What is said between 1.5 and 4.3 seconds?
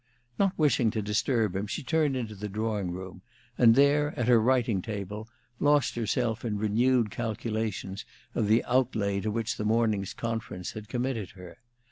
him, she turned into the drawing room, and there, at